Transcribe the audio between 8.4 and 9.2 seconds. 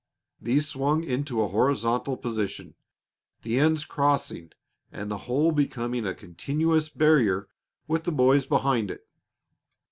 behind it.